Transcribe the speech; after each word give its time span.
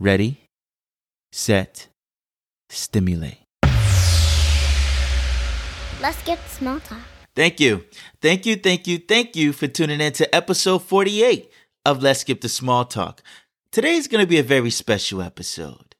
ready, 0.00 0.48
set, 1.32 1.88
stimulate. 2.68 3.38
Let's 6.00 6.22
get 6.24 6.38
small 6.48 6.78
talk. 6.80 6.98
Thank 7.34 7.60
you. 7.60 7.84
Thank 8.20 8.46
you, 8.46 8.56
thank 8.56 8.86
you, 8.86 8.98
thank 8.98 9.36
you 9.36 9.52
for 9.52 9.66
tuning 9.66 10.00
in 10.00 10.12
to 10.14 10.34
episode 10.34 10.82
48 10.82 11.50
of 11.84 12.02
Let's 12.02 12.20
Skip 12.20 12.40
the 12.40 12.48
Small 12.48 12.84
Talk. 12.84 13.22
Today's 13.70 14.08
going 14.08 14.22
to 14.22 14.28
be 14.28 14.38
a 14.38 14.44
very 14.44 14.70
special 14.70 15.22
episode. 15.22 15.94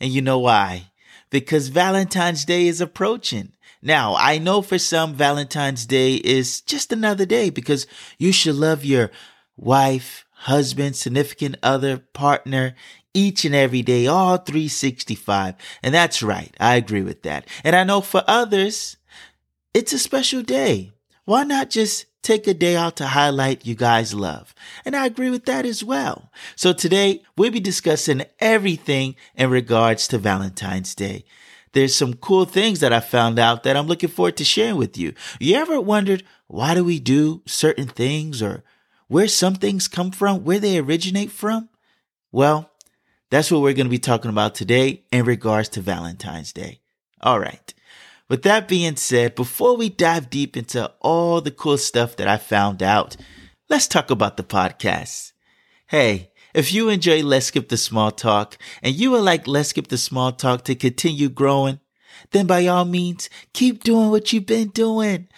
And 0.00 0.10
you 0.10 0.22
know 0.22 0.38
why? 0.38 0.90
Because 1.30 1.68
Valentine's 1.68 2.44
Day 2.44 2.66
is 2.66 2.80
approaching. 2.80 3.52
Now, 3.80 4.14
I 4.16 4.38
know 4.38 4.62
for 4.62 4.78
some, 4.78 5.14
Valentine's 5.14 5.86
Day 5.86 6.14
is 6.14 6.60
just 6.60 6.92
another 6.92 7.26
day 7.26 7.50
because 7.50 7.86
you 8.18 8.32
should 8.32 8.54
love 8.54 8.84
your 8.84 9.10
wife, 9.56 10.24
husband, 10.32 10.96
significant 10.96 11.56
other, 11.62 11.98
partner, 11.98 12.74
each 13.14 13.44
and 13.44 13.54
every 13.54 13.82
day, 13.82 14.06
all 14.06 14.38
365. 14.38 15.54
And 15.82 15.94
that's 15.94 16.22
right. 16.22 16.54
I 16.58 16.76
agree 16.76 17.02
with 17.02 17.22
that. 17.22 17.46
And 17.64 17.76
I 17.76 17.84
know 17.84 18.00
for 18.00 18.24
others, 18.26 18.96
it's 19.74 19.92
a 19.92 19.98
special 19.98 20.42
day. 20.42 20.92
Why 21.24 21.44
not 21.44 21.70
just 21.70 22.06
take 22.22 22.46
a 22.46 22.54
day 22.54 22.76
out 22.76 22.96
to 22.96 23.06
highlight 23.06 23.66
you 23.66 23.74
guys 23.74 24.14
love? 24.14 24.54
And 24.84 24.96
I 24.96 25.06
agree 25.06 25.30
with 25.30 25.44
that 25.46 25.64
as 25.64 25.84
well. 25.84 26.30
So 26.56 26.72
today 26.72 27.22
we'll 27.36 27.52
be 27.52 27.60
discussing 27.60 28.24
everything 28.40 29.16
in 29.34 29.50
regards 29.50 30.08
to 30.08 30.18
Valentine's 30.18 30.94
Day. 30.94 31.24
There's 31.72 31.94
some 31.94 32.14
cool 32.14 32.44
things 32.44 32.80
that 32.80 32.92
I 32.92 33.00
found 33.00 33.38
out 33.38 33.62
that 33.62 33.76
I'm 33.76 33.86
looking 33.86 34.10
forward 34.10 34.36
to 34.38 34.44
sharing 34.44 34.76
with 34.76 34.98
you. 34.98 35.14
You 35.40 35.56
ever 35.56 35.80
wondered 35.80 36.22
why 36.46 36.74
do 36.74 36.84
we 36.84 36.98
do 36.98 37.42
certain 37.46 37.88
things 37.88 38.42
or 38.42 38.62
where 39.08 39.28
some 39.28 39.54
things 39.54 39.88
come 39.88 40.10
from, 40.10 40.44
where 40.44 40.58
they 40.58 40.78
originate 40.78 41.30
from? 41.30 41.70
Well, 42.30 42.70
that's 43.32 43.50
what 43.50 43.62
we're 43.62 43.72
going 43.72 43.86
to 43.86 43.90
be 43.90 43.98
talking 43.98 44.28
about 44.28 44.54
today 44.54 45.04
in 45.10 45.24
regards 45.24 45.70
to 45.70 45.80
Valentine's 45.80 46.52
Day. 46.52 46.80
All 47.22 47.40
right. 47.40 47.72
With 48.28 48.42
that 48.42 48.68
being 48.68 48.96
said, 48.96 49.34
before 49.34 49.74
we 49.74 49.88
dive 49.88 50.28
deep 50.28 50.54
into 50.54 50.92
all 51.00 51.40
the 51.40 51.50
cool 51.50 51.78
stuff 51.78 52.14
that 52.16 52.28
I 52.28 52.36
found 52.36 52.82
out, 52.82 53.16
let's 53.70 53.88
talk 53.88 54.10
about 54.10 54.36
the 54.36 54.42
podcast. 54.42 55.32
Hey, 55.86 56.30
if 56.52 56.74
you 56.74 56.90
enjoy 56.90 57.22
Let's 57.22 57.46
Skip 57.46 57.70
the 57.70 57.78
Small 57.78 58.10
Talk 58.10 58.58
and 58.82 58.94
you 58.94 59.12
would 59.12 59.22
like 59.22 59.46
Let's 59.46 59.70
Skip 59.70 59.86
the 59.86 59.96
Small 59.96 60.32
Talk 60.32 60.64
to 60.64 60.74
continue 60.74 61.30
growing, 61.30 61.80
then 62.32 62.46
by 62.46 62.66
all 62.66 62.84
means, 62.84 63.30
keep 63.54 63.82
doing 63.82 64.10
what 64.10 64.30
you've 64.34 64.44
been 64.44 64.68
doing. 64.68 65.28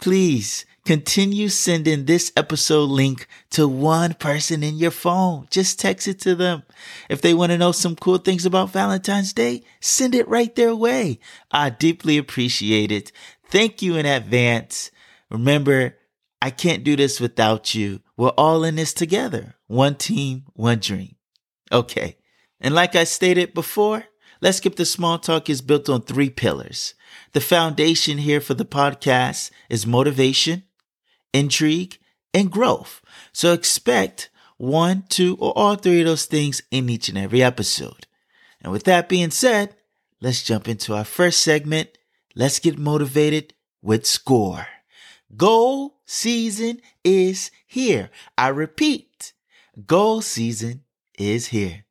Please 0.00 0.66
continue 0.84 1.48
sending 1.48 2.04
this 2.04 2.32
episode 2.36 2.90
link 2.90 3.26
to 3.50 3.66
one 3.66 4.14
person 4.14 4.62
in 4.62 4.76
your 4.76 4.90
phone. 4.90 5.46
Just 5.50 5.80
text 5.80 6.06
it 6.06 6.20
to 6.20 6.34
them. 6.34 6.62
If 7.08 7.20
they 7.20 7.34
want 7.34 7.52
to 7.52 7.58
know 7.58 7.72
some 7.72 7.96
cool 7.96 8.18
things 8.18 8.44
about 8.44 8.70
Valentine's 8.70 9.32
Day, 9.32 9.62
send 9.80 10.14
it 10.14 10.28
right 10.28 10.54
their 10.54 10.74
way. 10.74 11.18
I 11.50 11.70
deeply 11.70 12.18
appreciate 12.18 12.92
it. 12.92 13.12
Thank 13.48 13.82
you 13.82 13.96
in 13.96 14.06
advance. 14.06 14.90
Remember, 15.30 15.96
I 16.42 16.50
can't 16.50 16.84
do 16.84 16.96
this 16.96 17.20
without 17.20 17.74
you. 17.74 18.00
We're 18.16 18.28
all 18.30 18.64
in 18.64 18.76
this 18.76 18.92
together. 18.92 19.54
One 19.66 19.94
team, 19.94 20.44
one 20.52 20.78
dream. 20.78 21.16
Okay. 21.72 22.18
And 22.60 22.74
like 22.74 22.94
I 22.94 23.04
stated 23.04 23.54
before, 23.54 24.04
Let's 24.40 24.58
Skip 24.58 24.76
the 24.76 24.84
Small 24.84 25.18
Talk 25.18 25.48
is 25.48 25.62
built 25.62 25.88
on 25.88 26.02
three 26.02 26.28
pillars. 26.28 26.94
The 27.32 27.40
foundation 27.40 28.18
here 28.18 28.42
for 28.42 28.52
the 28.52 28.66
podcast 28.66 29.50
is 29.70 29.86
motivation, 29.86 30.64
intrigue, 31.34 31.98
and 32.32 32.50
growth. 32.50 33.02
So 33.32 33.52
expect 33.52 34.30
one, 34.56 35.04
two, 35.08 35.36
or 35.38 35.52
all 35.56 35.74
three 35.76 36.00
of 36.00 36.06
those 36.06 36.24
things 36.24 36.62
in 36.70 36.88
each 36.88 37.10
and 37.10 37.18
every 37.18 37.42
episode. 37.42 38.06
And 38.62 38.72
with 38.72 38.84
that 38.84 39.08
being 39.08 39.30
said, 39.30 39.76
let's 40.22 40.42
jump 40.42 40.68
into 40.68 40.94
our 40.94 41.04
first 41.04 41.40
segment. 41.40 41.90
Let's 42.34 42.58
get 42.58 42.78
motivated 42.78 43.52
with 43.82 44.06
score. 44.06 44.66
Goal 45.36 46.00
season 46.06 46.80
is 47.02 47.50
here. 47.66 48.10
I 48.38 48.48
repeat, 48.48 49.32
goal 49.86 50.22
season 50.22 50.84
is 51.18 51.48
here. 51.48 51.83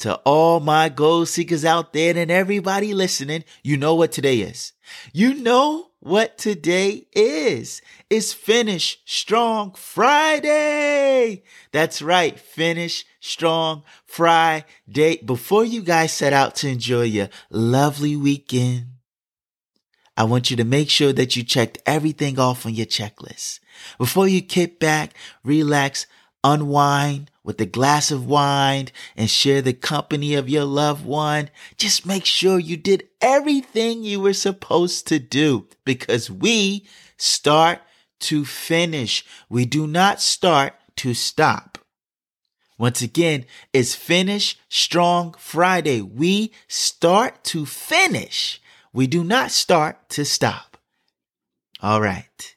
To 0.00 0.14
all 0.24 0.60
my 0.60 0.88
goal 0.88 1.26
seekers 1.26 1.62
out 1.62 1.92
there 1.92 2.16
and 2.16 2.30
everybody 2.30 2.94
listening, 2.94 3.44
you 3.62 3.76
know 3.76 3.94
what 3.94 4.12
today 4.12 4.38
is. 4.38 4.72
You 5.12 5.34
know 5.34 5.90
what 5.98 6.38
today 6.38 7.06
is. 7.12 7.82
It's 8.08 8.32
Finish 8.32 9.02
Strong 9.04 9.74
Friday. 9.74 11.42
That's 11.72 12.00
right. 12.00 12.40
Finish 12.40 13.04
Strong 13.20 13.82
Friday. 14.06 15.18
Before 15.22 15.66
you 15.66 15.82
guys 15.82 16.14
set 16.14 16.32
out 16.32 16.54
to 16.56 16.70
enjoy 16.70 17.02
your 17.02 17.28
lovely 17.50 18.16
weekend, 18.16 18.86
I 20.16 20.24
want 20.24 20.50
you 20.50 20.56
to 20.56 20.64
make 20.64 20.88
sure 20.88 21.12
that 21.12 21.36
you 21.36 21.42
checked 21.42 21.76
everything 21.84 22.38
off 22.38 22.64
on 22.64 22.72
your 22.72 22.86
checklist. 22.86 23.60
Before 23.98 24.26
you 24.26 24.40
kick 24.40 24.80
back, 24.80 25.12
relax, 25.44 26.06
unwind 26.42 27.29
with 27.42 27.60
a 27.60 27.66
glass 27.66 28.10
of 28.10 28.26
wine 28.26 28.88
and 29.16 29.30
share 29.30 29.62
the 29.62 29.72
company 29.72 30.34
of 30.34 30.48
your 30.48 30.64
loved 30.64 31.04
one, 31.04 31.50
just 31.76 32.04
make 32.04 32.24
sure 32.24 32.58
you 32.58 32.76
did 32.76 33.08
everything 33.20 34.02
you 34.02 34.20
were 34.20 34.32
supposed 34.32 35.06
to 35.08 35.18
do 35.18 35.66
because 35.84 36.30
we 36.30 36.86
start 37.16 37.80
to 38.20 38.44
finish. 38.44 39.24
We 39.48 39.64
do 39.64 39.86
not 39.86 40.20
start 40.20 40.74
to 40.96 41.14
stop. 41.14 41.78
Once 42.78 43.02
again, 43.02 43.44
it's 43.72 43.94
Finish 43.94 44.58
Strong 44.68 45.34
Friday. 45.38 46.00
We 46.00 46.52
start 46.66 47.44
to 47.44 47.66
finish. 47.66 48.60
We 48.92 49.06
do 49.06 49.22
not 49.22 49.50
start 49.50 50.08
to 50.10 50.24
stop. 50.24 50.78
All 51.82 52.00
right. 52.00 52.56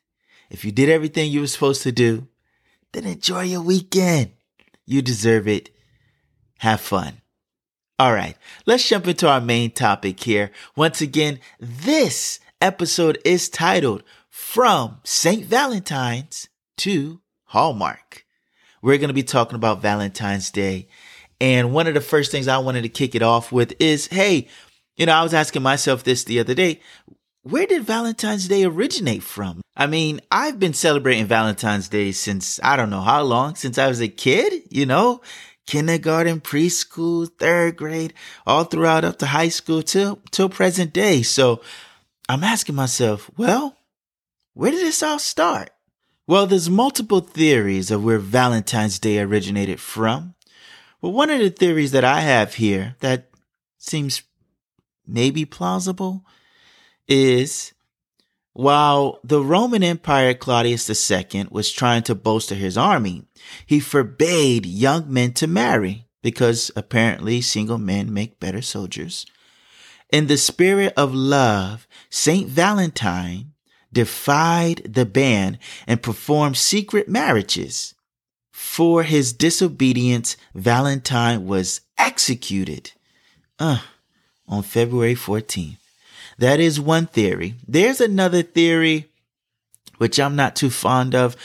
If 0.50 0.64
you 0.64 0.72
did 0.72 0.90
everything 0.90 1.32
you 1.32 1.42
were 1.42 1.48
supposed 1.48 1.84
to 1.84 1.92
do, 1.92 2.28
then 2.94 3.06
enjoy 3.06 3.44
your 3.44 3.62
weekend. 3.62 4.32
You 4.86 5.02
deserve 5.02 5.48
it. 5.48 5.70
Have 6.60 6.82
fun. 6.82 7.22
All 8.00 8.14
right, 8.14 8.36
let's 8.66 8.88
jump 8.88 9.08
into 9.08 9.30
our 9.30 9.40
main 9.40 9.72
topic 9.72 10.20
here. 10.20 10.52
Once 10.76 11.00
again, 11.00 11.40
this 11.60 12.40
episode 12.60 13.20
is 13.24 13.50
titled 13.50 14.04
From 14.30 15.00
St. 15.04 15.46
Valentine's 15.46 16.50
to 16.78 17.22
Hallmark. 17.46 18.26
We're 18.82 18.98
going 18.98 19.10
to 19.10 19.14
be 19.14 19.24
talking 19.24 19.56
about 19.56 19.82
Valentine's 19.82 20.50
Day. 20.52 20.88
And 21.40 21.72
one 21.72 21.88
of 21.88 21.94
the 21.94 22.02
first 22.02 22.32
things 22.32 22.48
I 22.48 22.58
wanted 22.58 22.82
to 22.82 22.90
kick 22.90 23.16
it 23.16 23.22
off 23.22 23.52
with 23.52 23.74
is 23.80 24.08
hey, 24.08 24.48
you 24.96 25.06
know, 25.06 25.14
I 25.14 25.24
was 25.24 25.34
asking 25.34 25.62
myself 25.62 26.04
this 26.04 26.24
the 26.24 26.40
other 26.40 26.54
day 26.54 26.82
where 27.44 27.66
did 27.68 27.84
Valentine's 27.84 28.48
Day 28.48 28.64
originate 28.64 29.22
from? 29.22 29.62
I 29.76 29.86
mean, 29.86 30.22
I've 30.32 30.60
been 30.60 30.74
celebrating 30.74 31.26
Valentine's 31.26 31.90
Day 31.90 32.14
since 32.14 32.60
I 32.64 32.78
don't 32.78 32.90
know 32.90 33.02
how 33.02 33.22
long, 33.24 33.56
since 33.56 33.78
I 33.78 33.88
was 33.88 34.02
a 34.02 34.08
kid, 34.08 34.64
you 34.70 34.86
know, 34.86 35.22
kindergarten, 35.68 36.40
preschool, 36.40 37.30
third 37.38 37.76
grade, 37.76 38.14
all 38.48 38.64
throughout 38.64 39.04
up 39.04 39.20
to 39.20 39.26
high 39.26 39.50
school 39.50 39.82
till, 39.82 40.20
till 40.32 40.48
present 40.48 40.94
day. 40.94 41.22
So 41.22 41.62
I'm 42.30 42.44
asking 42.46 42.76
myself, 42.76 43.30
well, 43.36 43.78
where 44.54 44.72
did 44.72 44.80
this 44.82 45.04
all 45.04 45.20
start? 45.20 45.70
Well, 46.26 46.48
there's 46.48 46.70
multiple 46.70 47.20
theories 47.20 47.92
of 47.92 48.06
where 48.06 48.20
Valentine's 48.20 49.00
Day 49.00 49.20
originated 49.20 49.82
from. 49.82 50.36
Well, 51.02 51.12
one 51.12 51.30
of 51.30 51.40
the 51.40 51.50
theories 51.50 51.92
that 51.92 52.06
I 52.06 52.22
have 52.22 52.54
here 52.54 52.96
that 53.02 53.30
seems 53.78 54.24
maybe 55.06 55.44
plausible 55.44 56.24
is 57.08 57.74
while 58.54 59.20
the 59.24 59.42
Roman 59.42 59.82
Empire 59.84 60.36
Claudius 60.36 60.88
II 61.12 61.48
was 61.50 61.72
trying 61.72 62.04
to 62.04 62.16
bolster 62.16 62.56
his 62.56 62.78
army, 62.78 63.24
he 63.66 63.80
forbade 63.80 64.66
young 64.66 65.12
men 65.12 65.34
to 65.34 65.48
marry 65.48 66.08
because 66.22 66.72
apparently 66.76 67.42
single 67.42 67.80
men 67.80 68.14
make 68.14 68.40
better 68.40 68.62
soldiers. 68.62 69.26
In 70.12 70.28
the 70.28 70.38
spirit 70.38 70.94
of 70.96 71.16
love, 71.16 71.88
Saint 72.12 72.48
Valentine 72.48 73.54
defied 73.92 74.82
the 74.86 75.06
ban 75.06 75.58
and 75.88 76.02
performed 76.04 76.58
secret 76.58 77.10
marriages. 77.10 77.96
for 78.52 79.04
his 79.04 79.34
disobedience, 79.34 80.38
Valentine 80.54 81.46
was 81.46 81.82
executed 81.98 82.92
uh, 83.60 83.80
on 84.48 84.62
February 84.64 85.16
14th. 85.16 85.83
That 86.38 86.60
is 86.60 86.80
one 86.80 87.08
theory. 87.08 87.56
There's 87.68 88.02
another 88.02 88.42
theory, 88.42 89.12
which 89.98 90.20
I'm 90.20 90.36
not 90.36 90.56
too 90.56 90.70
fond 90.70 91.16
of, 91.16 91.36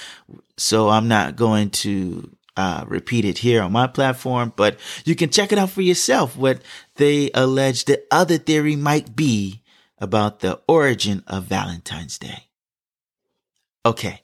so 0.57 0.89
I'm 0.89 1.09
not 1.09 1.37
going 1.37 1.71
to 1.71 2.31
uh, 2.57 2.85
repeat 2.89 3.25
it 3.25 3.39
here 3.39 3.63
on 3.63 3.73
my 3.73 3.87
platform, 3.87 4.53
but 4.57 4.79
you 5.05 5.15
can 5.15 5.31
check 5.31 5.53
it 5.53 5.59
out 5.59 5.71
for 5.71 5.83
yourself 5.83 6.37
what 6.37 6.61
they 6.97 7.31
allege 7.33 7.85
the 7.85 8.03
other 8.11 8.39
theory 8.39 8.75
might 8.75 9.15
be 9.15 9.63
about 9.99 10.41
the 10.41 10.61
origin 10.67 11.23
of 11.27 11.45
Valentine's 11.45 12.19
Day. 12.19 12.49
Okay. 13.87 14.23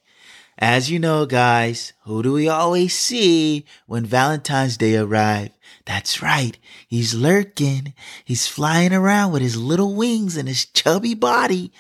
As 0.58 0.90
you 0.90 0.98
know, 0.98 1.26
guys, 1.26 1.92
who 2.04 2.22
do 2.22 2.32
we 2.32 2.48
always 2.48 2.94
see 2.94 3.66
when 3.86 4.04
Valentine's 4.06 4.76
Day 4.76 4.96
arrives? 4.96 5.50
That's 5.84 6.22
right. 6.22 6.56
He's 6.88 7.14
lurking. 7.14 7.94
He's 8.24 8.46
flying 8.46 8.92
around 8.92 9.32
with 9.32 9.42
his 9.42 9.56
little 9.56 9.94
wings 9.94 10.36
and 10.36 10.48
his 10.48 10.64
chubby 10.64 11.14
body. 11.14 11.72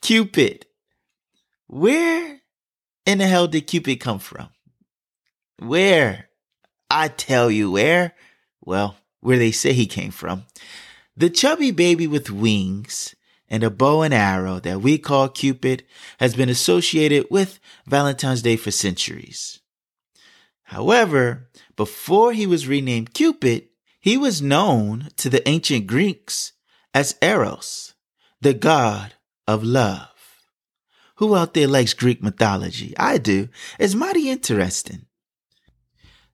Cupid. 0.00 0.66
Where 1.66 2.40
in 3.04 3.18
the 3.18 3.26
hell 3.26 3.48
did 3.48 3.66
Cupid 3.66 4.00
come 4.00 4.18
from? 4.18 4.48
Where? 5.58 6.28
I 6.88 7.08
tell 7.08 7.50
you 7.50 7.72
where. 7.72 8.14
Well, 8.64 8.96
where 9.20 9.38
they 9.38 9.50
say 9.50 9.72
he 9.72 9.86
came 9.86 10.10
from. 10.10 10.44
The 11.16 11.30
chubby 11.30 11.70
baby 11.70 12.06
with 12.06 12.30
wings 12.30 13.14
and 13.48 13.62
a 13.62 13.70
bow 13.70 14.02
and 14.02 14.14
arrow 14.14 14.58
that 14.60 14.80
we 14.80 14.98
call 14.98 15.28
Cupid 15.28 15.84
has 16.18 16.34
been 16.34 16.48
associated 16.48 17.26
with 17.30 17.60
Valentine's 17.86 18.42
Day 18.42 18.56
for 18.56 18.70
centuries. 18.70 19.60
However, 20.64 21.50
before 21.76 22.32
he 22.32 22.46
was 22.46 22.66
renamed 22.66 23.14
Cupid, 23.14 23.68
he 24.00 24.16
was 24.16 24.42
known 24.42 25.08
to 25.16 25.28
the 25.28 25.46
ancient 25.48 25.86
Greeks 25.86 26.52
as 26.92 27.16
Eros, 27.22 27.94
the 28.40 28.54
god 28.54 29.14
of 29.46 29.62
love. 29.62 30.08
Who 31.16 31.36
out 31.36 31.54
there 31.54 31.68
likes 31.68 31.94
Greek 31.94 32.22
mythology? 32.22 32.94
I 32.98 33.18
do. 33.18 33.48
It's 33.78 33.94
mighty 33.94 34.30
interesting. 34.30 35.06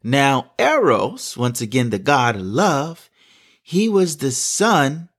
Now, 0.02 0.52
Eros, 0.58 1.36
once 1.36 1.60
again 1.60 1.90
the 1.90 1.98
god 1.98 2.36
of 2.36 2.42
love, 2.42 3.10
he 3.62 3.88
was 3.88 4.16
the 4.16 4.30
son 4.30 5.09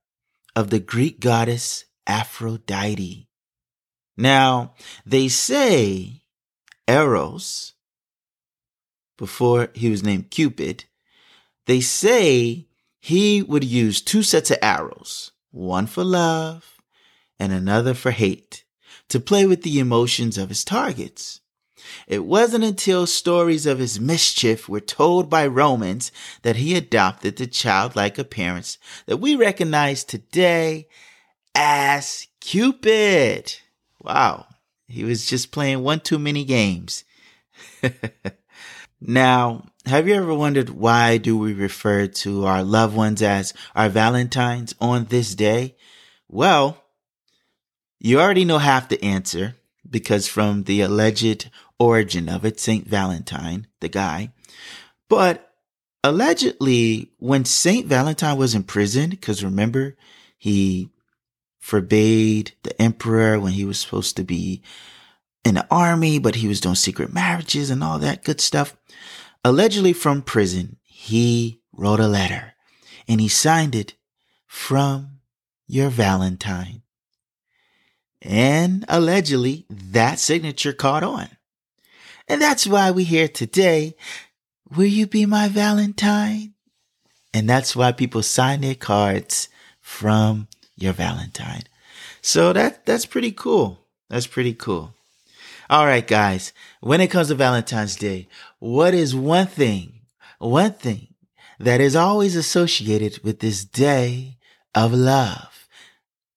of 0.54 0.70
the 0.70 0.80
Greek 0.80 1.20
goddess 1.20 1.84
Aphrodite. 2.06 3.28
Now, 4.16 4.74
they 5.06 5.28
say 5.28 6.22
Eros, 6.86 7.74
before 9.16 9.68
he 9.74 9.88
was 9.88 10.02
named 10.02 10.30
Cupid, 10.30 10.84
they 11.66 11.80
say 11.80 12.66
he 13.00 13.42
would 13.42 13.64
use 13.64 14.00
two 14.00 14.22
sets 14.22 14.50
of 14.50 14.58
arrows, 14.60 15.32
one 15.50 15.86
for 15.86 16.04
love 16.04 16.80
and 17.38 17.52
another 17.52 17.94
for 17.94 18.10
hate, 18.10 18.64
to 19.08 19.20
play 19.20 19.46
with 19.46 19.62
the 19.62 19.78
emotions 19.78 20.38
of 20.38 20.48
his 20.48 20.64
targets. 20.64 21.41
It 22.06 22.24
wasn't 22.24 22.64
until 22.64 23.06
stories 23.06 23.66
of 23.66 23.78
his 23.78 24.00
mischief 24.00 24.68
were 24.68 24.80
told 24.80 25.28
by 25.28 25.46
Romans 25.46 26.12
that 26.42 26.56
he 26.56 26.74
adopted 26.74 27.36
the 27.36 27.46
childlike 27.46 28.18
appearance 28.18 28.78
that 29.06 29.18
we 29.18 29.36
recognize 29.36 30.04
today 30.04 30.88
as 31.54 32.26
Cupid. 32.40 33.56
Wow. 34.02 34.46
He 34.88 35.04
was 35.04 35.26
just 35.26 35.52
playing 35.52 35.82
one 35.82 36.00
too 36.00 36.18
many 36.18 36.44
games. 36.44 37.04
now, 39.00 39.64
have 39.86 40.06
you 40.06 40.14
ever 40.14 40.34
wondered 40.34 40.70
why 40.70 41.18
do 41.18 41.38
we 41.38 41.52
refer 41.52 42.06
to 42.06 42.44
our 42.46 42.62
loved 42.62 42.96
ones 42.96 43.22
as 43.22 43.54
our 43.74 43.88
Valentines 43.88 44.74
on 44.80 45.06
this 45.06 45.34
day? 45.34 45.76
Well, 46.28 46.82
you 48.00 48.20
already 48.20 48.44
know 48.44 48.58
half 48.58 48.88
the 48.88 49.02
answer 49.04 49.56
because 49.88 50.26
from 50.26 50.64
the 50.64 50.80
alleged 50.80 51.50
origin 51.82 52.28
of 52.28 52.44
it, 52.44 52.60
Saint 52.60 52.86
Valentine, 52.86 53.66
the 53.80 53.88
guy. 53.88 54.32
But 55.08 55.52
allegedly, 56.04 57.10
when 57.18 57.44
Saint 57.44 57.86
Valentine 57.86 58.36
was 58.38 58.54
in 58.54 58.62
prison, 58.62 59.10
because 59.10 59.42
remember, 59.42 59.96
he 60.38 60.90
forbade 61.58 62.52
the 62.62 62.80
emperor 62.80 63.38
when 63.38 63.52
he 63.52 63.64
was 63.64 63.80
supposed 63.80 64.16
to 64.16 64.24
be 64.24 64.62
in 65.44 65.56
the 65.56 65.66
army, 65.70 66.18
but 66.18 66.36
he 66.36 66.48
was 66.48 66.60
doing 66.60 66.76
secret 66.76 67.12
marriages 67.12 67.68
and 67.68 67.82
all 67.82 67.98
that 67.98 68.24
good 68.24 68.40
stuff. 68.40 68.76
Allegedly 69.44 69.92
from 69.92 70.22
prison, 70.22 70.76
he 70.84 71.60
wrote 71.72 72.00
a 72.00 72.06
letter 72.06 72.54
and 73.08 73.20
he 73.20 73.28
signed 73.28 73.74
it 73.74 73.94
from 74.46 75.18
your 75.66 75.88
Valentine. 75.88 76.82
And 78.20 78.84
allegedly 78.88 79.66
that 79.68 80.20
signature 80.20 80.72
caught 80.72 81.02
on. 81.02 81.28
And 82.28 82.40
that's 82.40 82.66
why 82.66 82.90
we're 82.90 83.06
here 83.06 83.28
today. 83.28 83.94
Will 84.74 84.86
you 84.86 85.06
be 85.06 85.26
my 85.26 85.48
Valentine? 85.48 86.54
And 87.34 87.48
that's 87.48 87.74
why 87.74 87.92
people 87.92 88.22
sign 88.22 88.60
their 88.60 88.74
cards 88.74 89.48
from 89.80 90.48
your 90.76 90.92
Valentine. 90.92 91.62
So 92.20 92.52
that, 92.52 92.86
that's 92.86 93.06
pretty 93.06 93.32
cool. 93.32 93.80
That's 94.08 94.26
pretty 94.26 94.54
cool. 94.54 94.94
All 95.68 95.86
right, 95.86 96.06
guys. 96.06 96.52
When 96.80 97.00
it 97.00 97.10
comes 97.10 97.28
to 97.28 97.34
Valentine's 97.34 97.96
Day, 97.96 98.28
what 98.58 98.94
is 98.94 99.14
one 99.14 99.46
thing, 99.46 100.00
one 100.38 100.72
thing 100.72 101.14
that 101.58 101.80
is 101.80 101.96
always 101.96 102.36
associated 102.36 103.22
with 103.24 103.40
this 103.40 103.64
day 103.64 104.36
of 104.74 104.92
love? 104.92 105.66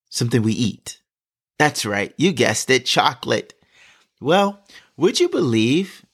Something 0.08 0.42
we 0.42 0.54
eat. 0.54 1.00
That's 1.58 1.84
right. 1.84 2.14
You 2.16 2.32
guessed 2.32 2.70
it. 2.70 2.86
Chocolate. 2.86 3.54
Well, 4.20 4.60
would 4.96 5.20
you 5.20 5.28
believe 5.28 6.04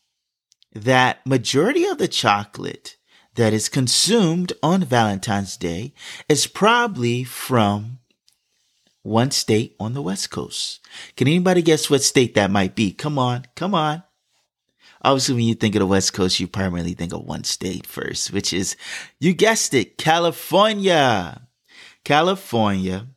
that 0.74 1.24
majority 1.26 1.84
of 1.84 1.98
the 1.98 2.08
chocolate 2.08 2.96
that 3.34 3.52
is 3.52 3.68
consumed 3.68 4.52
on 4.62 4.84
Valentine's 4.84 5.56
Day 5.56 5.94
is 6.28 6.46
probably 6.46 7.24
from 7.24 7.98
one 9.02 9.30
state 9.30 9.74
on 9.80 9.94
the 9.94 10.02
West 10.02 10.30
Coast. 10.30 10.80
Can 11.16 11.26
anybody 11.26 11.62
guess 11.62 11.90
what 11.90 12.02
state 12.02 12.34
that 12.34 12.50
might 12.50 12.74
be? 12.74 12.92
Come 12.92 13.18
on, 13.18 13.46
come 13.56 13.74
on. 13.74 14.02
Obviously, 15.04 15.34
when 15.34 15.44
you 15.44 15.54
think 15.54 15.74
of 15.74 15.80
the 15.80 15.86
West 15.86 16.12
Coast, 16.12 16.38
you 16.38 16.46
primarily 16.46 16.94
think 16.94 17.12
of 17.12 17.24
one 17.24 17.42
state 17.42 17.86
first, 17.86 18.32
which 18.32 18.52
is, 18.52 18.76
you 19.18 19.32
guessed 19.32 19.74
it, 19.74 19.98
California. 19.98 21.48
California 22.04 23.08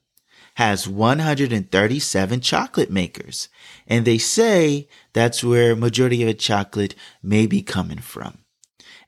has 0.55 0.87
137 0.87 2.39
chocolate 2.41 2.89
makers. 2.89 3.49
And 3.87 4.05
they 4.05 4.17
say 4.17 4.87
that's 5.13 5.43
where 5.43 5.75
majority 5.75 6.23
of 6.23 6.27
the 6.27 6.33
chocolate 6.33 6.95
may 7.21 7.45
be 7.45 7.61
coming 7.61 7.99
from. 7.99 8.39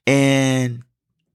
And 0.06 0.84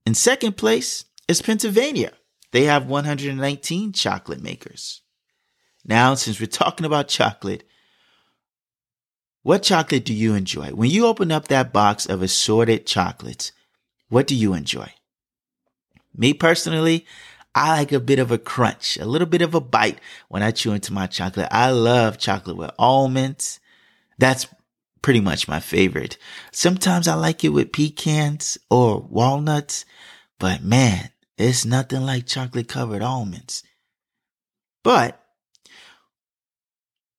in 0.05 0.13
second 0.13 0.55
place 0.57 1.05
is 1.27 1.41
Pennsylvania. 1.41 2.13
They 2.51 2.63
have 2.63 2.85
119 2.85 3.93
chocolate 3.93 4.41
makers. 4.41 5.01
Now, 5.85 6.13
since 6.13 6.39
we're 6.39 6.45
talking 6.45 6.85
about 6.85 7.07
chocolate, 7.07 7.63
what 9.41 9.63
chocolate 9.63 10.05
do 10.05 10.13
you 10.13 10.35
enjoy? 10.35 10.69
When 10.69 10.89
you 10.89 11.07
open 11.07 11.31
up 11.31 11.47
that 11.47 11.73
box 11.73 12.05
of 12.05 12.21
assorted 12.21 12.85
chocolates, 12.85 13.51
what 14.09 14.27
do 14.27 14.35
you 14.35 14.53
enjoy? 14.53 14.93
Me 16.15 16.33
personally, 16.33 17.05
I 17.55 17.77
like 17.77 17.91
a 17.91 17.99
bit 17.99 18.19
of 18.19 18.31
a 18.31 18.37
crunch, 18.37 18.97
a 18.97 19.05
little 19.05 19.27
bit 19.27 19.41
of 19.41 19.53
a 19.53 19.61
bite 19.61 19.99
when 20.27 20.41
I 20.41 20.51
chew 20.51 20.73
into 20.73 20.91
my 20.91 21.07
chocolate. 21.07 21.49
I 21.51 21.69
love 21.69 22.17
chocolate 22.17 22.57
with 22.57 22.71
almonds. 22.79 23.59
That's 24.17 24.47
pretty 25.03 25.19
much 25.19 25.47
my 25.47 25.59
favorite. 25.59 26.17
Sometimes 26.51 27.07
I 27.07 27.13
like 27.13 27.43
it 27.43 27.49
with 27.49 27.71
pecans 27.71 28.57
or 28.71 28.99
walnuts, 28.99 29.85
but 30.39 30.63
man, 30.63 31.09
it's 31.37 31.65
nothing 31.65 32.01
like 32.01 32.25
chocolate 32.25 32.67
covered 32.67 33.03
almonds. 33.03 33.63
But 34.83 35.23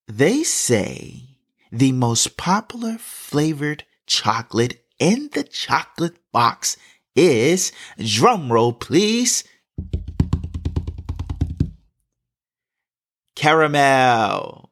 they 0.08 0.42
say 0.42 1.22
the 1.70 1.92
most 1.92 2.36
popular 2.36 2.98
flavored 2.98 3.84
chocolate 4.06 4.84
in 4.98 5.30
the 5.32 5.44
chocolate 5.44 6.16
box 6.32 6.76
is, 7.16 7.72
drumroll 7.98 8.78
please, 8.78 9.44
caramel. 13.44 14.70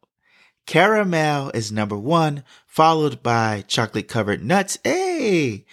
Caramel 0.66 1.50
is 1.50 1.70
number 1.70 1.98
one, 1.98 2.42
followed 2.66 3.22
by 3.22 3.62
chocolate 3.68 4.08
covered 4.08 4.42
nuts, 4.42 4.78
hey, 4.82 5.66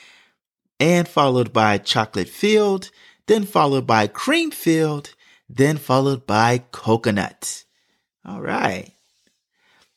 and 0.81 1.07
followed 1.07 1.53
by 1.53 1.77
chocolate 1.77 2.27
filled, 2.27 2.91
then 3.25 3.45
followed 3.45 3.87
by 3.87 4.07
cream 4.07 4.51
filled, 4.51 5.15
then 5.47 5.77
followed 5.77 6.27
by 6.27 6.57
coconut. 6.73 7.63
All 8.25 8.41
right. 8.41 8.91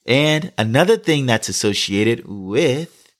And 0.06 0.52
another 0.56 0.96
thing 0.96 1.26
that's 1.26 1.48
associated 1.48 2.22
with 2.28 3.12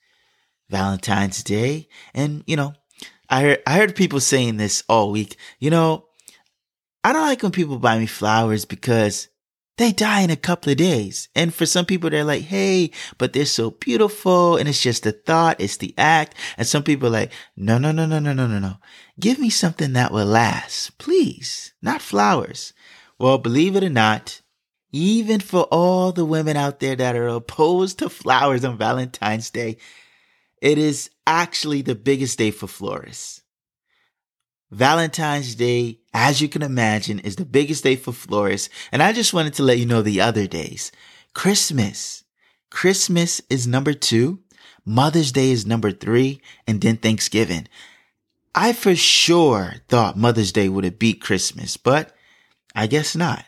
Valentine's 0.71 1.43
Day. 1.43 1.89
And, 2.15 2.45
you 2.47 2.55
know, 2.55 2.75
I 3.29 3.43
heard, 3.43 3.63
I 3.67 3.79
heard 3.79 3.97
people 3.97 4.21
saying 4.21 4.59
this 4.59 4.85
all 4.89 5.11
week. 5.11 5.37
You 5.59 5.71
know, 5.71 6.07
I 7.03 7.13
don't 7.13 7.23
like 7.23 7.43
when 7.43 7.51
people 7.51 7.81
buy 7.81 7.99
me 7.99 8.07
flowers 8.07 8.65
because 8.65 9.27
they 9.79 9.93
die 9.93 10.21
in 10.21 10.31
a 10.31 10.37
couple 10.37 10.71
of 10.71 10.79
days. 10.79 11.29
And 11.35 11.55
for 11.55 11.67
some 11.67 11.87
people, 11.87 12.11
they're 12.11 12.25
like, 12.25 12.43
Hey, 12.43 12.91
but 13.19 13.33
they're 13.33 13.47
so 13.47 13.71
beautiful. 13.71 14.57
And 14.57 14.69
it's 14.69 14.83
just 14.83 15.05
the 15.05 15.13
thought. 15.13 15.61
It's 15.61 15.79
the 15.79 15.95
act. 15.97 16.37
And 16.57 16.67
some 16.67 16.83
people 16.83 17.09
are 17.09 17.13
like, 17.13 17.33
no, 17.57 17.79
no, 17.79 17.93
no, 17.93 18.07
no, 18.07 18.19
no, 18.19 18.33
no, 18.33 18.47
no, 18.47 18.59
no. 18.59 18.77
Give 19.19 19.39
me 19.39 19.51
something 19.51 19.93
that 19.95 20.13
will 20.13 20.27
last, 20.27 20.99
please, 20.99 21.73
not 21.81 22.03
flowers. 22.03 22.73
Well, 23.19 23.39
believe 23.39 23.77
it 23.77 23.85
or 23.85 23.91
not, 23.91 24.41
even 24.93 25.41
for 25.41 25.63
all 25.65 26.13
the 26.13 26.25
women 26.25 26.57
out 26.57 26.81
there 26.81 26.97
that 26.97 27.17
are 27.17 27.29
opposed 27.29 27.99
to 28.01 28.09
flowers 28.09 28.65
on 28.65 28.77
Valentine's 28.77 29.51
Day, 29.51 29.79
it 30.61 30.79
is 30.79 31.11
actually 31.27 31.83
the 31.83 31.95
biggest 31.95 32.39
day 32.39 32.51
for 32.51 32.67
florists. 32.67 33.42
Valentine's 34.73 35.55
Day, 35.55 35.99
as 36.15 36.41
you 36.41 36.49
can 36.49 36.63
imagine, 36.63 37.19
is 37.19 37.37
the 37.37 37.45
biggest 37.45 37.85
day 37.85 37.95
for 37.95 38.13
florists. 38.13 38.71
And 38.91 39.03
I 39.03 39.13
just 39.13 39.35
wanted 39.35 39.53
to 39.55 39.63
let 39.63 39.79
you 39.79 39.85
know 39.85 40.01
the 40.01 40.23
other 40.23 40.47
days. 40.47 40.91
Christmas. 41.35 42.25
Christmas 42.71 43.43
is 43.51 43.67
number 43.67 43.93
two. 43.93 44.41
Mother's 44.87 45.31
Day 45.31 45.51
is 45.51 45.67
number 45.67 45.93
three. 45.93 46.41
And 46.67 46.81
then 46.81 46.97
Thanksgiving. 46.97 47.69
I 48.55 48.73
for 48.73 48.97
sure 48.97 49.75
thought 49.89 50.17
Mother's 50.17 50.53
Day 50.53 50.71
would 50.71 50.85
have 50.85 50.99
beat 50.99 51.21
Christmas, 51.21 51.77
but 51.77 52.15
I 52.75 52.87
guess 52.87 53.15
not. 53.15 53.45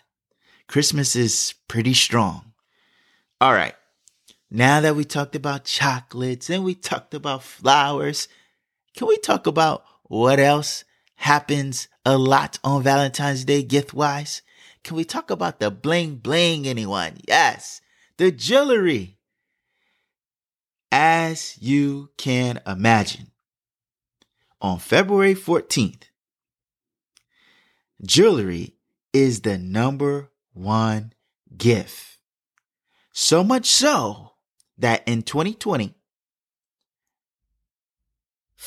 Christmas 0.66 1.16
is 1.16 1.54
pretty 1.68 1.94
strong. 1.94 2.52
All 3.40 3.54
right. 3.54 3.74
Now 4.50 4.82
that 4.82 4.94
we 4.94 5.04
talked 5.04 5.34
about 5.34 5.64
chocolates 5.64 6.50
and 6.50 6.64
we 6.64 6.74
talked 6.74 7.14
about 7.14 7.42
flowers, 7.42 8.28
can 8.94 9.08
we 9.08 9.16
talk 9.16 9.46
about 9.46 9.84
what 10.04 10.38
else 10.38 10.84
happens 11.16 11.88
a 12.04 12.18
lot 12.18 12.58
on 12.64 12.82
Valentine's 12.82 13.44
Day 13.44 13.62
gift 13.62 13.94
wise? 13.94 14.42
Can 14.82 14.96
we 14.96 15.04
talk 15.04 15.30
about 15.30 15.60
the 15.60 15.70
bling 15.70 16.16
bling, 16.16 16.66
anyone? 16.66 17.18
Yes, 17.26 17.80
the 18.18 18.30
jewelry. 18.30 19.18
As 20.92 21.58
you 21.60 22.10
can 22.16 22.60
imagine, 22.66 23.32
on 24.60 24.78
February 24.78 25.34
14th, 25.34 26.04
jewelry 28.04 28.76
is 29.12 29.40
the 29.40 29.58
number 29.58 30.30
one 30.52 31.12
gift. 31.56 32.18
So 33.12 33.42
much 33.42 33.66
so 33.66 34.32
that 34.78 35.02
in 35.06 35.22
2020, 35.22 35.94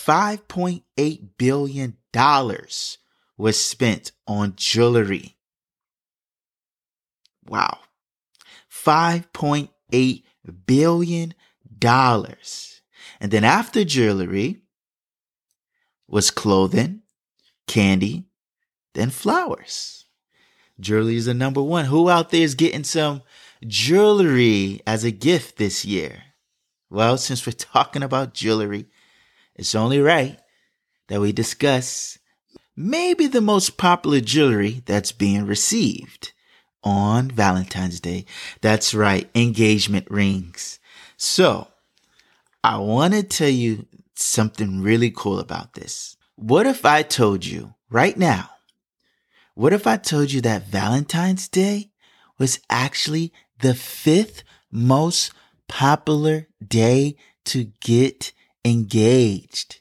$5.8 0.05 1.29
billion 1.37 1.97
was 3.37 3.61
spent 3.61 4.11
on 4.27 4.53
jewelry. 4.55 5.37
Wow. 7.47 7.79
$5.8 8.71 10.23
billion. 10.65 11.33
And 13.19 13.31
then 13.31 13.43
after 13.43 13.83
jewelry 13.83 14.61
was 16.07 16.31
clothing, 16.31 17.01
candy, 17.67 18.25
then 18.93 19.09
flowers. 19.09 20.05
Jewelry 20.79 21.17
is 21.17 21.25
the 21.25 21.33
number 21.33 21.61
one. 21.61 21.85
Who 21.85 22.09
out 22.09 22.29
there 22.29 22.41
is 22.41 22.55
getting 22.55 22.83
some 22.83 23.23
jewelry 23.65 24.81
as 24.85 25.03
a 25.03 25.11
gift 25.11 25.57
this 25.57 25.83
year? 25.83 26.23
Well, 26.89 27.17
since 27.17 27.45
we're 27.45 27.53
talking 27.53 28.03
about 28.03 28.33
jewelry, 28.33 28.85
it's 29.57 29.75
only 29.75 29.99
right 29.99 30.37
that 31.07 31.21
we 31.21 31.31
discuss 31.31 32.17
maybe 32.75 33.27
the 33.27 33.41
most 33.41 33.77
popular 33.77 34.21
jewelry 34.21 34.83
that's 34.85 35.11
being 35.11 35.45
received 35.45 36.33
on 36.83 37.29
Valentine's 37.29 37.99
Day. 37.99 38.25
That's 38.61 38.93
right, 38.93 39.29
engagement 39.35 40.09
rings. 40.09 40.79
So, 41.17 41.67
I 42.63 42.77
want 42.77 43.13
to 43.13 43.23
tell 43.23 43.49
you 43.49 43.87
something 44.15 44.81
really 44.81 45.11
cool 45.11 45.39
about 45.39 45.73
this. 45.73 46.17
What 46.35 46.67
if 46.67 46.85
I 46.85 47.01
told 47.01 47.45
you 47.45 47.73
right 47.89 48.17
now? 48.17 48.49
What 49.55 49.73
if 49.73 49.87
I 49.87 49.97
told 49.97 50.31
you 50.31 50.41
that 50.41 50.67
Valentine's 50.67 51.47
Day 51.47 51.91
was 52.37 52.59
actually 52.69 53.33
the 53.59 53.73
fifth 53.73 54.43
most 54.71 55.31
popular 55.67 56.47
day 56.65 57.15
to 57.45 57.71
get 57.81 58.33
engaged. 58.69 59.79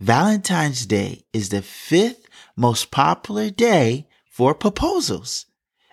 Valentine's 0.00 0.86
Day 0.86 1.24
is 1.32 1.50
the 1.50 1.62
fifth 1.62 2.26
most 2.56 2.90
popular 2.90 3.50
day 3.50 4.08
for 4.30 4.54
proposals. 4.54 5.46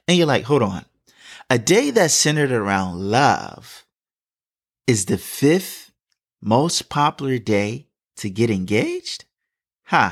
And 0.08 0.18
you're 0.18 0.28
like, 0.28 0.46
hold 0.46 0.64
on. 0.64 0.86
A 1.50 1.58
day 1.58 1.92
that's 1.92 2.14
centered 2.14 2.52
around 2.52 3.00
love 3.12 3.86
is 4.86 5.06
the 5.06 5.18
fifth 5.18 5.92
most 6.42 6.90
popular 6.90 7.38
day 7.38 7.88
to 8.18 8.30
get 8.30 8.50
engaged? 8.50 9.26
Huh. 9.86 10.12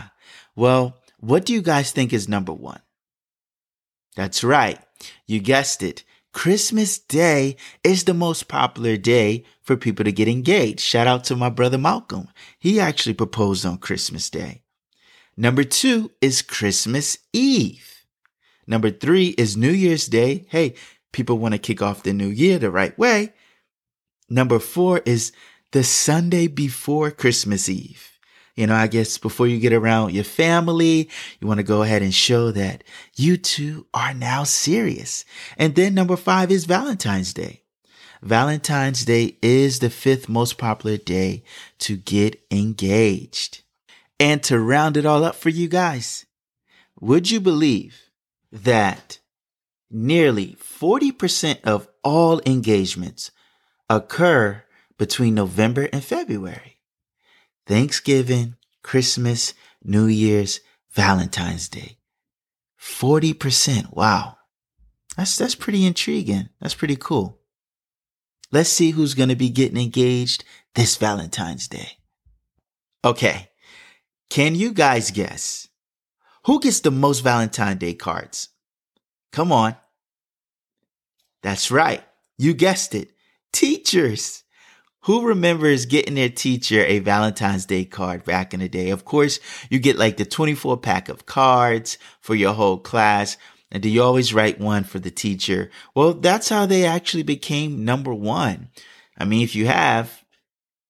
Well, 0.55 0.97
what 1.19 1.45
do 1.45 1.53
you 1.53 1.61
guys 1.61 1.91
think 1.91 2.13
is 2.13 2.29
number 2.29 2.53
one? 2.53 2.81
That's 4.15 4.43
right. 4.43 4.79
You 5.25 5.39
guessed 5.39 5.83
it. 5.83 6.03
Christmas 6.35 6.99
Day 6.99 7.55
is 7.81 8.03
the 8.03 8.13
most 8.13 8.49
popular 8.49 8.97
day 8.97 9.45
for 9.61 9.77
people 9.77 10.03
to 10.03 10.11
get 10.11 10.27
engaged. 10.27 10.81
Shout 10.81 11.07
out 11.07 11.23
to 11.23 11.35
my 11.35 11.49
brother 11.49 11.77
Malcolm. 11.77 12.27
He 12.59 12.77
actually 12.77 13.13
proposed 13.13 13.65
on 13.65 13.77
Christmas 13.77 14.29
Day. 14.29 14.61
Number 15.37 15.63
two 15.63 16.11
is 16.19 16.41
Christmas 16.41 17.17
Eve. 17.31 18.05
Number 18.67 18.91
three 18.91 19.29
is 19.37 19.55
New 19.55 19.71
Year's 19.71 20.07
Day. 20.07 20.45
Hey, 20.49 20.75
people 21.13 21.39
want 21.39 21.53
to 21.53 21.57
kick 21.57 21.81
off 21.81 22.03
the 22.03 22.11
new 22.11 22.27
year 22.27 22.59
the 22.59 22.69
right 22.69 22.95
way. 22.99 23.33
Number 24.29 24.59
four 24.59 25.01
is 25.05 25.31
the 25.71 25.85
Sunday 25.85 26.47
before 26.47 27.11
Christmas 27.11 27.69
Eve. 27.69 28.14
You 28.55 28.67
know, 28.67 28.75
I 28.75 28.87
guess 28.87 29.17
before 29.17 29.47
you 29.47 29.59
get 29.59 29.73
around 29.73 30.13
your 30.13 30.23
family, 30.23 31.09
you 31.39 31.47
want 31.47 31.57
to 31.57 31.63
go 31.63 31.81
ahead 31.81 32.01
and 32.01 32.13
show 32.13 32.51
that 32.51 32.85
you 33.15 33.35
two 33.35 33.85
are 33.93 34.13
now 34.13 34.43
serious. 34.43 35.25
And 35.57 35.75
then 35.75 35.93
number 35.93 36.15
five 36.15 36.51
is 36.51 36.63
Valentine's 36.63 37.33
Day. 37.33 37.63
Valentine's 38.21 39.03
Day 39.03 39.37
is 39.41 39.79
the 39.79 39.89
fifth 39.89 40.29
most 40.29 40.57
popular 40.57 40.95
day 40.95 41.43
to 41.79 41.97
get 41.97 42.41
engaged. 42.49 43.61
And 44.19 44.41
to 44.43 44.57
round 44.57 44.95
it 44.95 45.05
all 45.05 45.25
up 45.25 45.35
for 45.35 45.49
you 45.49 45.67
guys, 45.67 46.25
would 46.99 47.29
you 47.29 47.41
believe 47.41 48.09
that 48.53 49.19
nearly 49.91 50.55
40% 50.55 51.59
of 51.65 51.89
all 52.03 52.41
engagements 52.45 53.31
occur 53.89 54.63
between 54.97 55.35
November 55.35 55.89
and 55.91 56.01
February? 56.01 56.74
Thanksgiving, 57.65 58.55
Christmas, 58.83 59.53
New 59.83 60.05
Year's, 60.05 60.59
Valentine's 60.91 61.67
Day. 61.67 61.97
40%. 62.79 63.93
Wow. 63.93 64.37
That's, 65.17 65.37
that's 65.37 65.55
pretty 65.55 65.85
intriguing. 65.85 66.49
That's 66.61 66.75
pretty 66.75 66.95
cool. 66.95 67.39
Let's 68.51 68.69
see 68.69 68.91
who's 68.91 69.15
going 69.15 69.29
to 69.29 69.35
be 69.35 69.49
getting 69.49 69.81
engaged 69.81 70.43
this 70.75 70.95
Valentine's 70.97 71.67
Day. 71.67 71.97
Okay. 73.03 73.49
Can 74.29 74.55
you 74.55 74.71
guys 74.71 75.11
guess 75.11 75.67
who 76.45 76.59
gets 76.59 76.79
the 76.79 76.91
most 76.91 77.21
Valentine's 77.21 77.79
Day 77.79 77.93
cards? 77.93 78.49
Come 79.31 79.51
on. 79.51 79.75
That's 81.43 81.69
right. 81.71 82.03
You 82.37 82.53
guessed 82.53 82.95
it. 82.95 83.11
Teachers. 83.51 84.43
Who 85.05 85.27
remembers 85.27 85.85
getting 85.85 86.15
their 86.15 86.29
teacher 86.29 86.83
a 86.83 86.97
Valentine's 86.97 87.67
Day 87.67 87.85
card 87.85 88.23
back 88.23 88.55
in 88.55 88.59
the 88.59 88.67
day? 88.67 88.89
Of 88.89 89.05
course, 89.05 89.39
you 89.69 89.77
get 89.77 89.99
like 89.99 90.17
the 90.17 90.25
24 90.25 90.77
pack 90.77 91.09
of 91.09 91.27
cards 91.27 91.99
for 92.21 92.33
your 92.33 92.53
whole 92.53 92.79
class. 92.79 93.37
And 93.71 93.83
do 93.83 93.89
you 93.89 94.01
always 94.01 94.33
write 94.33 94.59
one 94.59 94.83
for 94.83 94.97
the 94.97 95.11
teacher? 95.11 95.69
Well, 95.93 96.15
that's 96.15 96.49
how 96.49 96.65
they 96.65 96.85
actually 96.85 97.21
became 97.21 97.85
number 97.85 98.11
one. 98.15 98.69
I 99.15 99.25
mean, 99.25 99.43
if 99.43 99.53
you 99.53 99.67
have 99.67 100.23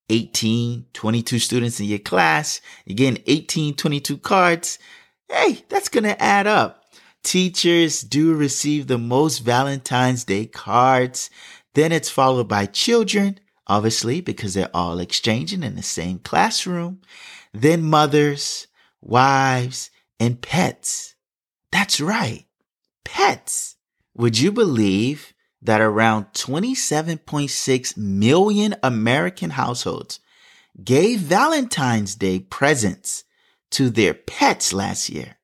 18, 0.08 0.86
22 0.94 1.38
students 1.40 1.82
in 1.82 1.88
your 1.88 2.00
class, 2.00 2.62
you're 2.86 2.96
getting 2.96 3.22
18, 3.28 3.76
22 3.76 4.18
cards. 4.20 4.80
Hey, 5.30 5.66
that's 5.68 5.90
going 5.90 6.06
to 6.06 6.24
add 6.24 6.48
up. 6.48 6.86
Teachers 7.24 8.00
do 8.00 8.34
receive 8.34 8.88
the 8.88 8.98
most 8.98 9.40
Valentine's 9.40 10.24
Day 10.24 10.46
cards. 10.46 11.30
Then 11.74 11.92
it's 11.92 12.10
followed 12.10 12.48
by 12.48 12.66
children 12.66 13.40
obviously, 13.68 14.22
because 14.22 14.54
they're 14.54 14.70
all 14.74 15.00
exchanging 15.00 15.64
in 15.64 15.76
the 15.76 15.84
same 15.84 16.20
classroom. 16.20 17.02
Then 17.54 17.84
mothers, 17.84 18.68
wives, 19.02 19.92
and 20.20 20.42
pets. 20.42 21.16
That's 21.72 22.00
right. 22.00 22.46
Pets. 23.04 23.76
Would 24.16 24.40
you 24.40 24.52
believe 24.52 25.34
that 25.62 25.82
around 25.82 26.26
27.6 26.34 27.98
million 27.98 28.76
American 28.84 29.50
households 29.52 30.20
gave 30.84 31.20
Valentine's 31.20 32.16
Day 32.16 32.40
presents 32.40 33.24
to 33.72 33.90
their 33.90 34.14
pets 34.14 34.74
last 34.74 35.10
year. 35.10 35.38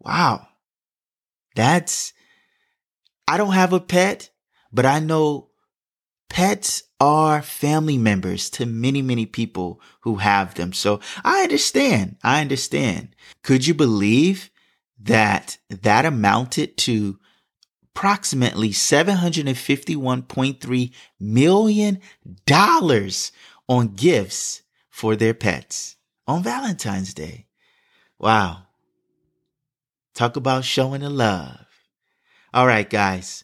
Wow. 0.00 0.48
That's, 1.54 2.12
I 3.26 3.36
don't 3.36 3.52
have 3.52 3.72
a 3.72 3.80
pet, 3.80 4.30
but 4.72 4.86
I 4.86 5.00
know 5.00 5.47
pets 6.28 6.84
are 7.00 7.42
family 7.42 7.98
members 7.98 8.50
to 8.50 8.66
many, 8.66 9.02
many 9.02 9.26
people 9.26 9.80
who 10.00 10.16
have 10.16 10.54
them. 10.54 10.72
So 10.72 11.00
I 11.24 11.42
understand. 11.42 12.16
I 12.22 12.40
understand. 12.40 13.16
Could 13.42 13.66
you 13.66 13.74
believe 13.74 14.50
that 15.00 15.58
that 15.70 16.04
amounted 16.04 16.76
to 16.78 17.18
approximately 17.98 18.70
$751.3 18.70 20.92
million 21.18 21.98
on 23.68 23.88
gifts 23.88 24.62
for 24.88 25.16
their 25.16 25.34
pets 25.34 25.96
on 26.26 26.44
Valentine's 26.44 27.12
Day. 27.12 27.48
Wow. 28.18 28.62
Talk 30.14 30.36
about 30.36 30.64
showing 30.64 31.00
the 31.00 31.10
love. 31.10 31.66
All 32.54 32.68
right, 32.68 32.88
guys, 32.88 33.42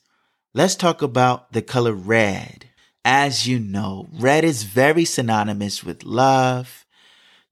let's 0.52 0.76
talk 0.76 1.02
about 1.02 1.52
the 1.52 1.62
color 1.62 1.92
red. 1.92 2.70
As 3.04 3.46
you 3.46 3.58
know, 3.58 4.08
red 4.12 4.44
is 4.44 4.62
very 4.62 5.04
synonymous 5.04 5.84
with 5.84 6.04
love. 6.04 6.86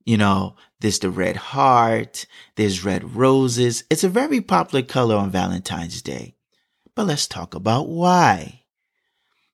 You 0.03 0.17
know, 0.17 0.55
there's 0.79 0.99
the 0.99 1.11
red 1.11 1.37
heart, 1.37 2.25
there's 2.55 2.83
red 2.83 3.15
roses. 3.15 3.83
It's 3.89 4.03
a 4.03 4.09
very 4.09 4.41
popular 4.41 4.83
color 4.83 5.15
on 5.15 5.29
Valentine's 5.29 6.01
Day. 6.01 6.35
But 6.95 7.07
let's 7.07 7.27
talk 7.27 7.53
about 7.55 7.87
why. 7.87 8.63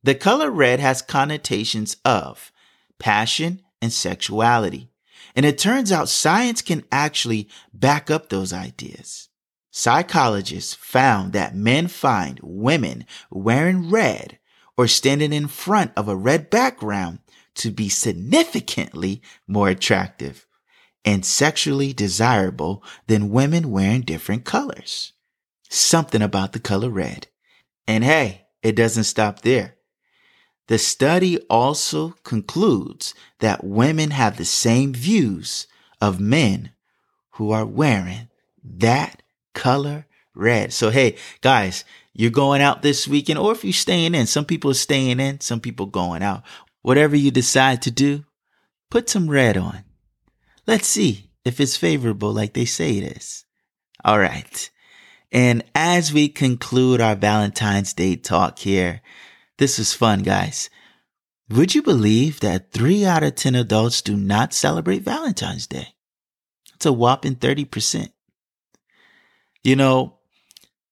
The 0.02 0.16
color 0.16 0.50
red 0.50 0.80
has 0.80 1.02
connotations 1.02 1.98
of 2.06 2.52
passion 2.98 3.62
and 3.82 3.92
sexuality. 3.92 4.90
And 5.36 5.46
it 5.46 5.58
turns 5.58 5.92
out 5.92 6.10
science 6.10 6.62
can 6.62 6.84
actually 6.92 7.50
back 7.74 8.10
up 8.10 8.30
those 8.30 8.54
ideas. 8.54 9.30
Psychologists 9.72 10.74
found 10.74 11.34
that 11.34 11.56
men 11.56 11.88
find 11.88 12.40
women 12.42 13.06
wearing 13.30 13.90
red 13.90 14.39
or 14.80 14.88
standing 14.88 15.34
in 15.34 15.46
front 15.46 15.92
of 15.98 16.08
a 16.08 16.16
red 16.16 16.50
background 16.50 17.20
to 17.54 17.70
be 17.70 17.90
significantly 17.90 19.22
more 19.46 19.68
attractive 19.68 20.48
and 21.04 21.26
sexually 21.26 21.92
desirable 21.92 22.82
than 23.06 23.30
women 23.30 23.72
wearing 23.72 24.00
different 24.00 24.46
colors. 24.46 25.12
Something 25.70 26.22
about 26.22 26.54
the 26.54 26.62
color 26.62 26.90
red. 26.90 27.28
And 27.88 28.06
hey, 28.06 28.46
it 28.64 28.78
doesn't 28.78 29.04
stop 29.04 29.42
there. 29.42 29.76
The 30.68 30.78
study 30.78 31.40
also 31.50 32.12
concludes 32.24 33.14
that 33.40 33.66
women 33.66 34.12
have 34.12 34.38
the 34.38 34.46
same 34.46 34.94
views 34.94 35.68
of 36.00 36.22
men 36.22 36.72
who 37.32 37.52
are 37.52 37.66
wearing 37.66 38.30
that 38.64 39.24
color 39.54 40.06
red. 40.34 40.72
So, 40.72 40.90
hey, 40.90 41.18
guys, 41.42 41.84
you're 42.20 42.32
going 42.32 42.62
out 42.62 42.82
this 42.82 43.08
weekend, 43.08 43.40
or 43.40 43.54
if 43.54 43.64
you're 43.64 43.72
staying 43.72 44.14
in, 44.14 44.28
some 44.28 44.44
people 44.44 44.70
are 44.72 44.74
staying 44.74 45.22
in, 45.22 45.40
some 45.40 45.62
people 45.62 45.86
going 45.86 46.22
out. 46.22 46.44
Whatever 46.82 47.16
you 47.16 47.32
decide 47.32 47.82
to 47.84 47.92
do, 47.92 48.26
put 48.92 49.10
some 49.10 49.30
red 49.30 49.56
on. 49.56 49.86
Let's 50.68 50.88
see 50.88 51.32
if 51.46 51.62
it's 51.62 51.78
favorable 51.78 52.34
like 52.34 52.54
they 52.54 52.66
say 52.66 52.98
it 52.98 53.16
is. 53.16 53.46
All 54.04 54.20
right. 54.20 54.70
And 55.32 55.64
as 55.74 56.12
we 56.12 56.28
conclude 56.28 57.00
our 57.00 57.16
Valentine's 57.16 57.94
Day 57.94 58.18
talk 58.18 58.60
here, 58.60 59.00
this 59.58 59.80
is 59.80 59.94
fun, 59.94 60.22
guys. 60.22 60.70
Would 61.50 61.74
you 61.74 61.82
believe 61.82 62.42
that 62.42 62.74
three 62.74 63.06
out 63.06 63.24
of 63.24 63.36
10 63.36 63.56
adults 63.56 64.02
do 64.02 64.18
not 64.18 64.54
celebrate 64.54 65.04
Valentine's 65.04 65.68
Day? 65.68 65.96
It's 66.76 66.86
a 66.86 66.92
whopping 66.92 67.38
30%. 67.38 68.10
You 69.64 69.78
know, 69.78 70.19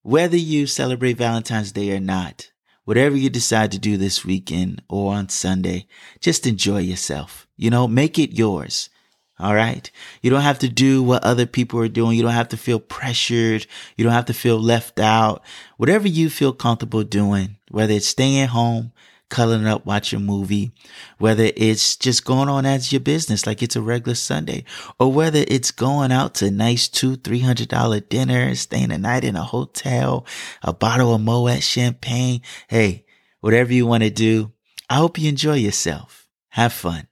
whether 0.08 0.38
you 0.38 0.65
celebrate 0.65 1.17
Valentine's 1.17 1.74
Day 1.74 1.93
or 1.93 2.00
not, 2.00 2.50
whatever 2.86 3.17
you 3.17 3.30
decide 3.30 3.74
to 3.74 3.78
do 3.78 3.98
this 3.98 4.24
weekend 4.24 4.82
or 4.88 5.13
on 5.13 5.28
Sunday, 5.28 5.86
just 6.22 6.48
enjoy 6.48 6.78
yourself. 6.78 7.46
You 7.58 7.70
know, 7.70 7.89
make 7.89 8.17
it 8.17 8.32
yours. 8.32 8.89
All 9.38 9.54
right. 9.54 9.91
You 10.22 10.30
don't 10.30 10.43
have 10.43 10.60
to 10.60 10.70
do 10.70 11.04
what 11.04 11.26
other 11.26 11.46
people 11.46 11.82
are 11.82 11.89
doing. 11.89 12.15
You 12.15 12.24
don't 12.24 12.32
have 12.32 12.48
to 12.50 12.58
feel 12.58 12.80
pressured. 12.80 13.67
You 13.98 14.06
don't 14.06 14.13
have 14.13 14.28
to 14.28 14.34
feel 14.34 14.58
left 14.58 14.98
out. 14.98 15.43
Whatever 15.76 16.08
you 16.08 16.30
feel 16.30 16.54
comfortable 16.54 17.04
doing, 17.04 17.58
whether 17.70 17.91
it's 17.91 18.08
staying 18.08 18.48
home, 18.48 18.93
cuddling 19.30 19.68
up, 19.68 19.86
watching 19.86 20.18
a 20.18 20.22
movie, 20.22 20.72
whether 21.18 21.52
it's 21.56 21.96
just 21.96 22.26
going 22.26 22.50
on 22.50 22.66
as 22.66 22.92
your 22.92 23.02
business, 23.02 23.46
like 23.46 23.62
it's 23.62 23.76
a 23.76 23.82
regular 23.82 24.16
Sunday, 24.16 24.63
or 25.00 25.12
whether 25.12 25.44
it's 25.48 25.72
going 25.72 26.12
out 26.12 26.36
to 26.36 26.52
nice 26.52 26.88
two, 26.88 27.16
three 27.16 27.40
hundred 27.40 27.68
dollar 27.68 28.00
dinner, 28.00 28.56
staying 28.56 28.92
a 28.92 28.98
night 28.98 29.24
in 29.24 29.36
a 29.36 29.44
hotel, 29.44 30.26
a 30.63 30.74
bottle 30.74 31.13
of 31.13 31.22
Moet 31.22 31.62
champagne. 31.62 32.42
Hey, 32.68 33.06
whatever 33.42 33.74
you 33.74 33.86
want 33.86 34.04
to 34.04 34.10
do, 34.10 34.54
I 34.90 34.96
hope 34.96 35.20
you 35.20 35.30
enjoy 35.30 35.56
yourself. 35.56 36.28
Have 36.50 36.74
fun. 36.74 37.08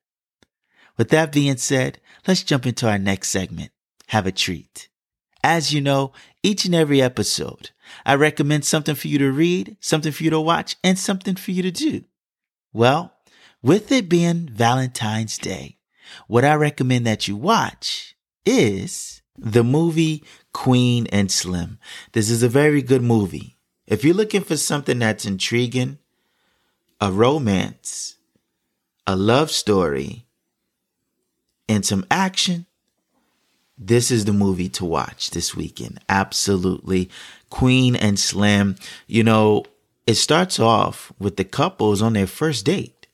With 0.97 1.09
that 1.09 1.31
being 1.31 1.57
said, 1.57 1.99
let's 2.27 2.43
jump 2.43 2.65
into 2.65 2.89
our 2.89 2.97
next 2.97 3.29
segment. 3.29 3.71
Have 4.07 4.25
a 4.25 4.31
treat. 4.31 4.87
As 5.43 5.73
you 5.73 5.81
know, 5.81 6.13
each 6.45 6.63
and 6.65 6.75
every 6.75 7.01
episode, 7.01 7.71
I 8.05 8.13
recommend 8.15 8.65
something 8.65 8.93
for 8.93 9.07
you 9.07 9.17
to 9.17 9.31
read, 9.31 9.77
something 9.79 10.11
for 10.11 10.23
you 10.23 10.29
to 10.29 10.39
watch, 10.39 10.75
and 10.83 10.97
something 10.97 11.35
for 11.35 11.51
you 11.51 11.63
to 11.63 11.71
do. 11.71 12.03
Well, 12.71 13.13
with 13.63 13.91
it 13.91 14.07
being 14.07 14.49
Valentine's 14.49 15.39
Day, 15.39 15.79
what 16.27 16.45
I 16.45 16.53
recommend 16.53 17.07
that 17.07 17.27
you 17.27 17.35
watch 17.35 18.15
is 18.45 19.23
the 19.35 19.63
movie 19.63 20.23
Queen 20.53 21.07
and 21.07 21.31
Slim. 21.31 21.79
This 22.11 22.29
is 22.29 22.43
a 22.43 22.49
very 22.49 22.83
good 22.83 23.01
movie. 23.01 23.57
If 23.87 24.03
you're 24.03 24.13
looking 24.13 24.43
for 24.43 24.55
something 24.55 24.99
that's 24.99 25.25
intriguing, 25.25 25.97
a 27.01 27.11
romance, 27.11 28.17
a 29.07 29.15
love 29.15 29.49
story, 29.49 30.27
and 31.67 31.83
some 31.83 32.05
action, 32.11 32.67
this 33.77 34.09
is 34.09 34.25
the 34.25 34.33
movie 34.33 34.69
to 34.69 34.85
watch 34.85 35.31
this 35.31 35.55
weekend. 35.55 35.99
Absolutely. 36.07 37.09
Queen 37.49 37.95
and 37.95 38.17
Slim, 38.17 38.75
you 39.07 39.23
know, 39.23 39.65
it 40.07 40.15
starts 40.15 40.59
off 40.59 41.11
with 41.19 41.35
the 41.35 41.43
couples 41.43 42.01
on 42.01 42.13
their 42.13 42.27
first 42.27 42.65
date. 42.65 43.07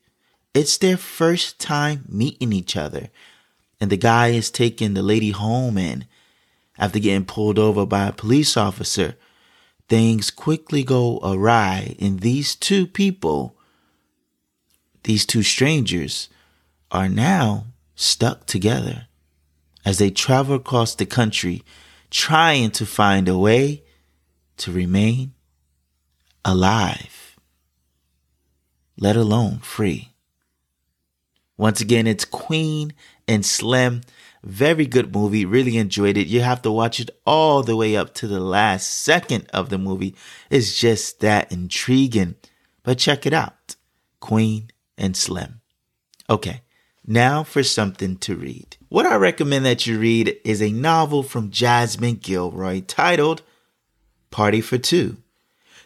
It's 0.54 0.78
their 0.78 0.97
first 0.97 1.60
time 1.60 2.06
meeting 2.08 2.54
each 2.54 2.76
other. 2.76 3.10
And 3.80 3.89
the 3.89 3.97
guy 3.97 4.28
is 4.28 4.52
taking 4.52 4.93
the 4.93 5.02
lady 5.02 5.32
home 5.32 5.78
and 5.78 6.06
after 6.78 7.00
getting 7.00 7.26
pulled 7.26 7.58
over 7.58 7.86
by 7.86 8.08
a 8.08 8.12
police 8.12 8.56
officer, 8.58 9.15
things 9.88 10.30
quickly 10.30 10.84
go 10.84 11.19
awry 11.24 11.95
and 12.00 12.19
these 12.19 12.56
two 12.56 12.86
people, 12.86 13.56
these 15.04 15.26
two 15.26 15.43
strangers, 15.43 16.30
are 16.91 17.10
now 17.10 17.65
stuck 17.95 18.45
together 18.45 19.08
as 19.86 19.98
they 19.98 20.10
travel 20.10 20.56
across 20.56 20.96
the 20.96 21.06
country 21.06 21.63
trying 22.10 22.72
to 22.72 22.86
find 22.86 23.28
a 23.28 23.38
way 23.38 23.84
to 24.58 24.72
remain 24.72 25.34
alive, 26.46 27.38
let 28.98 29.15
alone 29.15 29.60
free. 29.60 30.10
Once 31.58 31.80
again, 31.80 32.08
it's 32.08 32.26
Queen 32.26 32.94
and 33.28 33.46
Slim. 33.46 34.02
Very 34.44 34.88
good 34.88 35.13
movie. 35.13 35.46
Really 35.46 35.78
enjoyed 35.78 36.17
it. 36.17 36.28
You 36.28 36.41
have 36.41 36.63
to 36.63 36.72
watch 36.72 37.00
it 37.00 37.12
all 37.26 37.62
the 37.62 37.76
way 37.76 37.96
up 37.96 38.13
to 38.15 38.28
the 38.28 38.39
last 38.39 38.88
second 38.88 39.48
of 39.54 39.70
the 39.70 39.78
movie. 39.78 40.15
It's 40.50 40.80
just 40.80 41.20
that 41.20 41.52
intriguing. 41.52 42.36
But 42.82 42.98
check 42.98 43.28
it 43.28 43.34
out. 43.34 43.76
Queen 44.20 44.70
and 44.98 45.15
Slim. 45.15 45.62
Okay. 46.30 46.62
Now 47.12 47.43
for 47.43 47.62
something 47.62 48.15
to 48.19 48.38
read. 48.38 48.78
What 48.88 49.06
I 49.06 49.17
recommend 49.17 49.65
that 49.65 49.86
you 49.86 50.00
read 50.00 50.38
is 50.45 50.62
a 50.62 50.71
novel 50.71 51.24
from 51.24 51.52
Jasmine 51.52 52.15
Guillory 52.15 52.86
titled 52.88 53.41
Party 54.30 54.62
for 54.62 54.78
Two. 54.78 55.17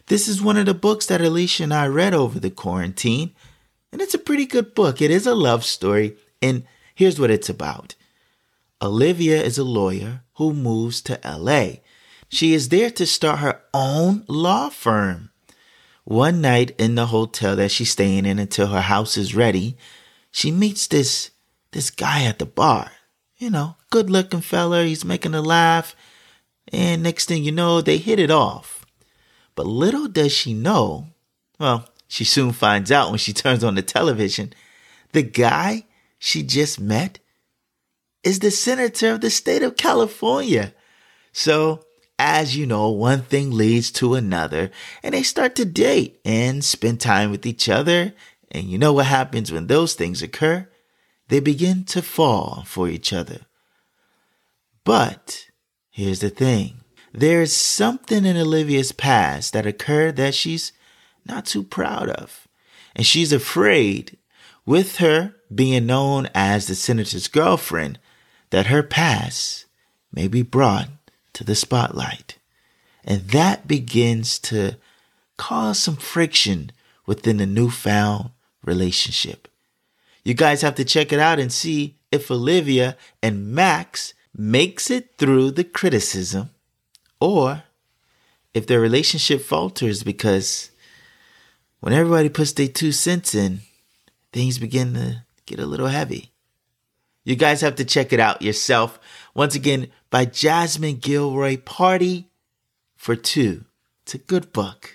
This 0.06 0.28
is 0.28 0.40
one 0.40 0.56
of 0.56 0.68
the 0.68 0.76
books 0.76 1.08
that 1.08 1.22
Alicia 1.22 1.64
and 1.64 1.74
I 1.74 1.88
read 1.88 2.14
over 2.14 2.40
the 2.40 2.52
quarantine, 2.52 3.32
and 3.92 4.04
it's 4.04 4.14
a 4.14 4.20
pretty 4.20 4.46
good 4.46 4.76
book. 4.76 5.02
It 5.02 5.10
is 5.10 5.26
a 5.26 5.34
love 5.34 5.66
story, 5.66 6.16
and 6.44 6.64
here's 6.94 7.20
what 7.20 7.32
it's 7.32 7.50
about. 7.50 7.96
Olivia 8.80 9.42
is 9.42 9.58
a 9.58 9.64
lawyer 9.64 10.22
who 10.36 10.54
moves 10.54 11.02
to 11.02 11.20
LA. 11.26 11.78
She 12.30 12.54
is 12.54 12.70
there 12.70 12.92
to 12.92 13.08
start 13.08 13.40
her 13.40 13.62
own 13.74 14.26
law 14.28 14.70
firm. 14.70 15.32
One 16.04 16.40
night 16.40 16.76
in 16.78 16.94
the 16.94 17.08
hotel 17.08 17.56
that 17.56 17.72
she's 17.72 17.90
staying 17.90 18.28
in 18.28 18.38
until 18.38 18.68
her 18.68 18.82
house 18.82 19.18
is 19.18 19.34
ready, 19.34 19.76
she 20.36 20.52
meets 20.52 20.88
this 20.88 21.32
this 21.72 21.90
guy 21.90 22.26
at 22.26 22.40
the 22.40 22.46
bar. 22.46 22.92
You 23.38 23.50
know, 23.50 23.78
good 23.90 24.10
looking 24.10 24.42
fella, 24.42 24.84
he's 24.84 25.06
making 25.06 25.32
her 25.32 25.40
laugh. 25.40 25.96
And 26.74 27.04
next 27.04 27.28
thing 27.28 27.46
you 27.46 27.54
know, 27.54 27.80
they 27.80 27.98
hit 27.98 28.20
it 28.20 28.30
off. 28.30 28.86
But 29.56 29.66
little 29.66 30.10
does 30.10 30.34
she 30.34 30.54
know, 30.54 31.08
well, 31.58 31.88
she 32.10 32.26
soon 32.26 32.52
finds 32.52 32.92
out 32.92 33.12
when 33.12 33.18
she 33.18 33.32
turns 33.44 33.64
on 33.64 33.76
the 33.76 33.82
television, 33.82 34.52
the 35.14 35.22
guy 35.24 35.86
she 36.20 36.44
just 36.44 36.82
met 36.82 37.20
is 38.22 38.40
the 38.40 38.52
senator 38.52 39.14
of 39.14 39.22
the 39.22 39.30
state 39.30 39.64
of 39.64 39.78
California. 39.78 40.74
So, 41.32 41.86
as 42.20 42.58
you 42.58 42.66
know, 42.66 42.90
one 42.90 43.22
thing 43.22 43.52
leads 43.52 43.90
to 43.92 44.16
another, 44.16 44.72
and 45.02 45.14
they 45.14 45.24
start 45.24 45.56
to 45.56 45.66
date 45.66 46.20
and 46.26 46.64
spend 46.64 47.00
time 47.00 47.32
with 47.32 47.46
each 47.46 47.70
other. 47.70 48.14
And 48.52 48.66
you 48.66 48.78
know 48.78 48.94
what 48.94 49.08
happens 49.08 49.52
when 49.52 49.68
those 49.68 49.94
things 49.94 50.22
occur? 50.22 50.70
They 51.28 51.40
begin 51.40 51.84
to 51.86 52.02
fall 52.02 52.64
for 52.66 52.88
each 52.88 53.12
other. 53.12 53.42
But 54.84 55.48
here's 55.90 56.20
the 56.20 56.30
thing 56.30 56.82
there's 57.12 57.54
something 57.54 58.26
in 58.26 58.38
Olivia's 58.38 58.92
past 58.92 59.54
that 59.54 59.66
occurred 59.66 60.18
that 60.18 60.36
she's 60.36 60.74
not 61.26 61.46
too 61.46 61.64
proud 61.64 62.10
of. 62.10 62.48
And 62.96 63.06
she's 63.06 63.34
afraid, 63.34 64.18
with 64.66 64.98
her 64.98 65.36
being 65.54 65.86
known 65.86 66.30
as 66.34 66.68
the 66.68 66.76
senator's 66.76 67.28
girlfriend, 67.28 68.00
that 68.50 68.68
her 68.68 68.84
past 68.84 69.66
may 70.12 70.28
be 70.28 70.42
brought 70.42 70.90
to 71.34 71.44
the 71.44 71.56
spotlight. 71.56 72.38
And 73.04 73.22
that 73.30 73.68
begins 73.68 74.40
to 74.40 74.78
cause 75.38 75.80
some 75.80 75.98
friction 75.98 76.72
within 77.06 77.38
the 77.38 77.46
newfound 77.46 78.32
relationship. 78.64 79.48
You 80.24 80.34
guys 80.34 80.62
have 80.62 80.76
to 80.76 80.86
check 80.86 81.12
it 81.14 81.20
out 81.20 81.40
and 81.40 81.52
see 81.52 81.98
if 82.12 82.32
Olivia 82.32 82.98
and 83.22 83.52
Max 83.52 84.14
makes 84.36 84.90
it 84.90 85.18
through 85.18 85.52
the 85.52 85.64
criticism 85.64 86.50
or 87.20 87.64
if 88.54 88.68
their 88.68 88.80
relationship 88.80 89.42
falters 89.42 90.04
because 90.04 90.72
when 91.80 91.94
everybody 91.94 92.30
puts 92.30 92.54
their 92.54 92.68
two 92.68 92.92
cents 92.92 93.36
in, 93.36 93.60
things 94.34 94.58
begin 94.58 94.94
to 94.96 95.24
get 95.46 95.60
a 95.60 95.66
little 95.66 95.88
heavy. 95.88 96.32
You 97.24 97.36
guys 97.36 97.62
have 97.62 97.76
to 97.76 97.86
check 97.86 98.14
it 98.14 98.20
out 98.20 98.42
yourself. 98.42 99.00
Once 99.34 99.56
again, 99.56 99.88
by 100.10 100.26
Jasmine 100.26 100.98
Guillory, 100.98 101.64
Party 101.64 102.30
for 102.96 103.16
Two. 103.16 103.66
It's 104.04 104.14
a 104.14 104.20
good 104.20 104.54
book. 104.54 104.95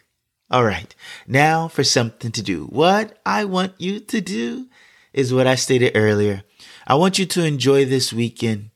All 0.51 0.65
right, 0.65 0.93
now 1.29 1.69
for 1.69 1.85
something 1.85 2.33
to 2.33 2.43
do. 2.43 2.65
What 2.65 3.19
I 3.25 3.45
want 3.45 3.75
you 3.79 4.01
to 4.01 4.21
do 4.21 4.67
is 5.13 5.33
what 5.33 5.47
I 5.47 5.55
stated 5.55 5.93
earlier. 5.95 6.43
I 6.87 6.95
want 6.95 7.19
you 7.21 7.27
to 7.27 7.45
enjoy 7.45 7.85
this 7.85 8.13
weekend 8.13 8.71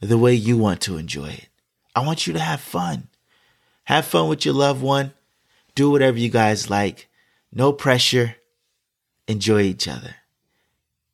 the 0.00 0.18
way 0.18 0.34
you 0.34 0.56
want 0.56 0.80
to 0.82 0.96
enjoy 0.96 1.28
it. 1.28 1.48
I 1.94 2.04
want 2.04 2.26
you 2.26 2.32
to 2.32 2.40
have 2.40 2.60
fun. 2.60 3.08
Have 3.84 4.04
fun 4.04 4.28
with 4.28 4.44
your 4.44 4.54
loved 4.54 4.82
one. 4.82 5.12
Do 5.74 5.90
whatever 5.90 6.18
you 6.18 6.28
guys 6.28 6.70
like. 6.70 7.08
No 7.52 7.72
pressure. 7.72 8.36
Enjoy 9.28 9.60
each 9.60 9.86
other. 9.86 10.16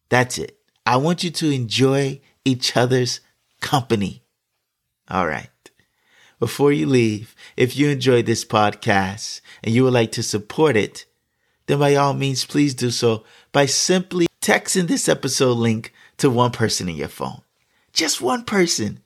That's 0.09 0.39
it. 0.39 0.59
I 0.87 0.97
want 0.97 1.23
you 1.23 1.31
to 1.31 1.51
enjoy 1.51 2.21
each 2.45 2.77
other's 2.77 3.21
company. 3.61 4.23
All 5.11 5.27
right. 5.27 5.51
Before 6.39 6.71
you 6.73 6.87
leave, 6.87 7.35
if 7.57 7.77
you 7.77 7.89
enjoyed 7.89 8.27
this 8.27 8.45
podcast 8.45 9.41
and 9.63 9.75
you 9.75 9.85
would 9.85 9.95
like 9.95 10.13
to 10.13 10.23
support 10.23 10.77
it, 10.77 11.07
then 11.67 11.79
by 11.79 11.95
all 11.95 12.15
means, 12.15 12.45
please 12.45 12.75
do 12.75 12.91
so 12.91 13.25
by 13.53 13.67
simply 13.67 14.27
texting 14.41 14.87
this 14.87 15.09
episode 15.09 15.55
link 15.55 15.93
to 16.19 16.31
one 16.31 16.51
person 16.53 16.89
in 16.89 16.97
your 16.97 17.09
phone. 17.09 17.41
Just 17.93 18.21
one 18.21 18.45
person. 18.45 19.01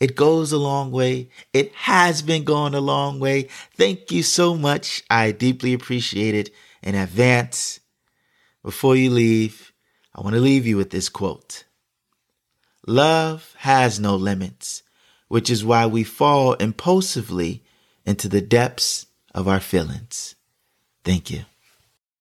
It 0.00 0.16
goes 0.16 0.52
a 0.52 0.58
long 0.58 0.90
way. 0.90 1.30
It 1.52 1.72
has 1.74 2.20
been 2.20 2.44
going 2.44 2.74
a 2.74 2.80
long 2.80 3.20
way. 3.20 3.48
Thank 3.76 4.10
you 4.10 4.22
so 4.22 4.54
much. 4.54 5.02
I 5.08 5.30
deeply 5.30 5.72
appreciate 5.72 6.34
it 6.34 6.50
in 6.82 6.94
advance. 6.94 7.80
Before 8.62 8.96
you 8.96 9.10
leave, 9.10 9.72
I 10.14 10.20
want 10.20 10.34
to 10.34 10.40
leave 10.40 10.66
you 10.66 10.76
with 10.76 10.90
this 10.90 11.08
quote. 11.08 11.64
Love 12.86 13.54
has 13.58 13.98
no 13.98 14.16
limits, 14.16 14.82
which 15.34 15.50
is 15.50 15.64
why 15.64 15.84
we 15.84 16.04
fall 16.04 16.52
impulsively 16.54 17.60
into 18.06 18.28
the 18.28 18.40
depths 18.40 19.06
of 19.34 19.48
our 19.48 19.58
feelings. 19.58 20.36
Thank 21.02 21.28
you. 21.28 21.44